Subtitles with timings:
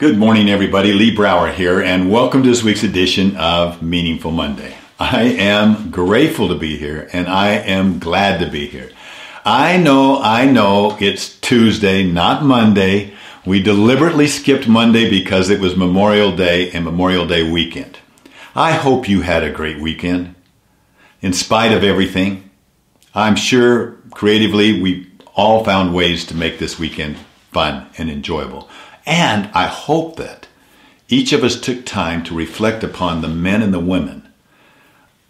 [0.00, 0.94] Good morning, everybody.
[0.94, 4.74] Lee Brower here, and welcome to this week's edition of Meaningful Monday.
[4.98, 8.88] I am grateful to be here, and I am glad to be here.
[9.44, 13.12] I know, I know it's Tuesday, not Monday.
[13.44, 17.98] We deliberately skipped Monday because it was Memorial Day and Memorial Day weekend.
[18.54, 20.34] I hope you had a great weekend.
[21.20, 22.48] In spite of everything,
[23.14, 27.18] I'm sure creatively we all found ways to make this weekend
[27.52, 28.70] fun and enjoyable.
[29.06, 30.48] And I hope that
[31.08, 34.28] each of us took time to reflect upon the men and the women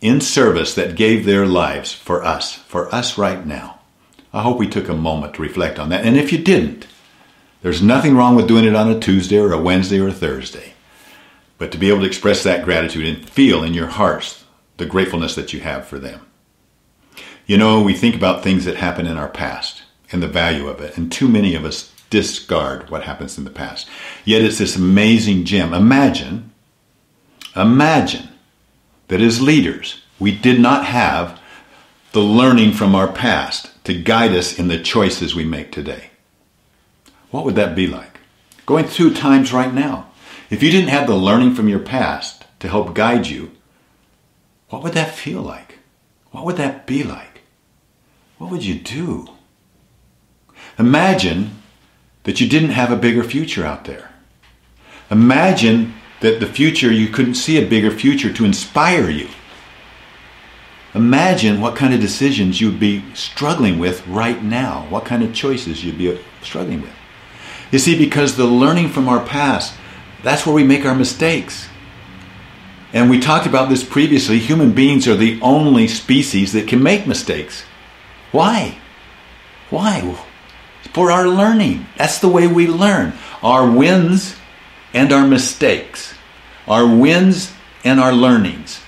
[0.00, 3.80] in service that gave their lives for us, for us right now.
[4.32, 6.04] I hope we took a moment to reflect on that.
[6.04, 6.86] And if you didn't,
[7.62, 10.74] there's nothing wrong with doing it on a Tuesday or a Wednesday or a Thursday.
[11.56, 14.44] But to be able to express that gratitude and feel in your hearts
[14.76, 16.20] the gratefulness that you have for them.
[17.46, 19.82] You know, we think about things that happened in our past
[20.12, 23.50] and the value of it, and too many of us discard what happens in the
[23.50, 23.88] past.
[24.24, 25.74] Yet it's this amazing gem.
[25.74, 26.52] Imagine,
[27.54, 28.28] imagine
[29.08, 31.40] that as leaders, we did not have
[32.12, 36.10] the learning from our past to guide us in the choices we make today.
[37.30, 38.20] What would that be like?
[38.66, 40.10] Going through times right now.
[40.50, 43.52] If you didn't have the learning from your past to help guide you,
[44.70, 45.78] what would that feel like?
[46.30, 47.42] What would that be like?
[48.38, 49.28] What would you do?
[50.78, 51.50] Imagine
[52.28, 54.10] that you didn't have a bigger future out there.
[55.10, 59.26] Imagine that the future, you couldn't see a bigger future to inspire you.
[60.94, 65.82] Imagine what kind of decisions you'd be struggling with right now, what kind of choices
[65.82, 66.92] you'd be struggling with.
[67.72, 69.74] You see, because the learning from our past,
[70.22, 71.66] that's where we make our mistakes.
[72.92, 74.38] And we talked about this previously.
[74.38, 77.64] Human beings are the only species that can make mistakes.
[78.32, 78.76] Why?
[79.70, 80.26] Why?
[80.92, 81.86] For our learning.
[81.96, 83.12] That's the way we learn.
[83.42, 84.36] Our wins
[84.92, 86.14] and our mistakes,
[86.66, 87.52] our wins
[87.84, 88.80] and our learnings.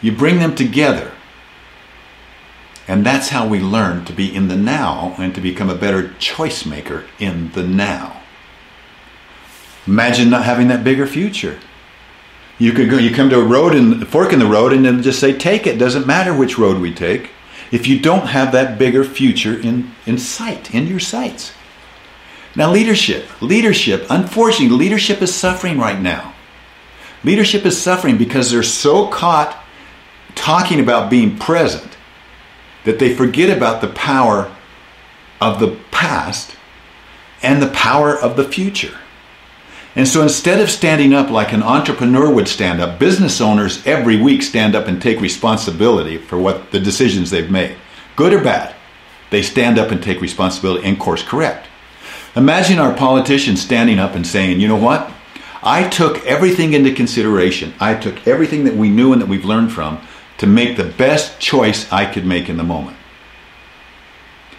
[0.00, 1.12] You bring them together.
[2.86, 6.14] And that's how we learn to be in the now and to become a better
[6.14, 8.22] choice maker in the now.
[9.86, 11.58] Imagine not having that bigger future.
[12.58, 15.02] You could go, you come to a road and fork in the road and then
[15.02, 15.78] just say, take it.
[15.78, 17.30] Doesn't matter which road we take.
[17.70, 21.52] If you don't have that bigger future in, in sight, in your sights.
[22.56, 26.34] Now, leadership, leadership, unfortunately, leadership is suffering right now.
[27.22, 29.62] Leadership is suffering because they're so caught
[30.34, 31.96] talking about being present
[32.84, 34.54] that they forget about the power
[35.40, 36.56] of the past
[37.42, 38.96] and the power of the future.
[39.98, 44.16] And so instead of standing up like an entrepreneur would stand up, business owners every
[44.16, 47.76] week stand up and take responsibility for what the decisions they've made,
[48.14, 48.76] good or bad.
[49.30, 51.66] They stand up and take responsibility and course correct.
[52.36, 55.10] Imagine our politicians standing up and saying, you know what?
[55.64, 57.74] I took everything into consideration.
[57.80, 60.00] I took everything that we knew and that we've learned from
[60.36, 62.96] to make the best choice I could make in the moment.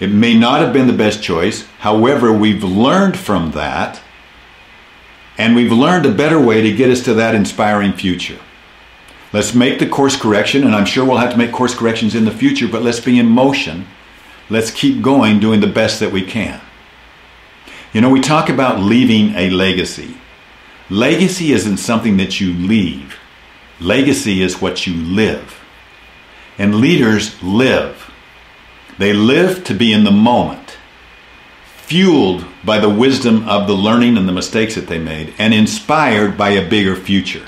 [0.00, 1.68] It may not have been the best choice.
[1.78, 4.02] However, we've learned from that
[5.40, 8.38] and we've learned a better way to get us to that inspiring future.
[9.32, 12.26] Let's make the course correction, and I'm sure we'll have to make course corrections in
[12.26, 13.86] the future, but let's be in motion.
[14.50, 16.60] Let's keep going, doing the best that we can.
[17.94, 20.18] You know, we talk about leaving a legacy.
[20.90, 23.16] Legacy isn't something that you leave,
[23.80, 25.58] legacy is what you live.
[26.58, 28.12] And leaders live.
[28.98, 30.69] They live to be in the moment,
[31.90, 36.38] fueled by the wisdom of the learning and the mistakes that they made, and inspired
[36.38, 37.44] by a bigger future.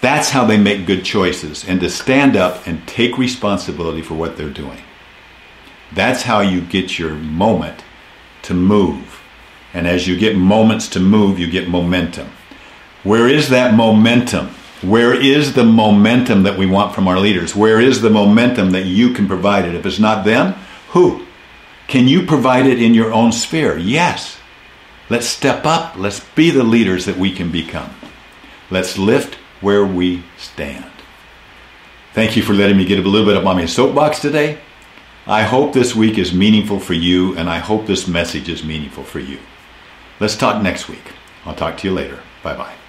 [0.00, 4.38] That's how they make good choices and to stand up and take responsibility for what
[4.38, 4.80] they're doing.
[5.92, 7.84] That's how you get your moment
[8.44, 9.20] to move.
[9.74, 12.30] And as you get moments to move, you get momentum.
[13.02, 14.54] Where is that momentum?
[14.80, 17.54] Where is the momentum that we want from our leaders?
[17.54, 19.74] Where is the momentum that you can provide it?
[19.74, 20.54] If it's not them,
[20.92, 21.26] who?
[21.92, 23.76] Can you provide it in your own sphere?
[23.76, 24.38] Yes.
[25.10, 25.94] Let's step up.
[25.94, 27.90] Let's be the leaders that we can become.
[28.70, 30.90] Let's lift where we stand.
[32.14, 34.58] Thank you for letting me get a little bit up on my soapbox today.
[35.26, 39.04] I hope this week is meaningful for you, and I hope this message is meaningful
[39.04, 39.38] for you.
[40.18, 41.12] Let's talk next week.
[41.44, 42.20] I'll talk to you later.
[42.42, 42.81] Bye bye.